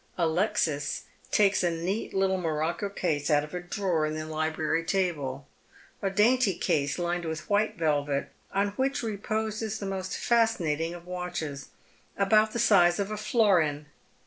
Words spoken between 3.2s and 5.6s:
out of a drawer in the library table,